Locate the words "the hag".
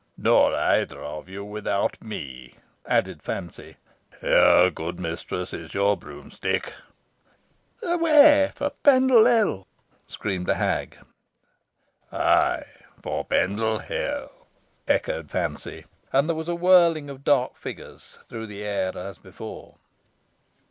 10.47-10.97